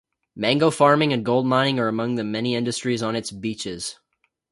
Mango 0.35 0.71
farming 0.71 1.13
and 1.13 1.23
gold 1.23 1.45
mining 1.45 1.77
are 1.77 1.87
among 1.87 2.15
the 2.15 2.23
many 2.23 2.55
industries 2.55 3.03
on 3.03 3.15
its 3.15 3.29
beaches. 3.29 3.99